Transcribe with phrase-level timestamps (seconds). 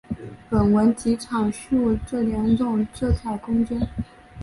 [0.49, 3.87] 本文即阐述这两种色彩空间。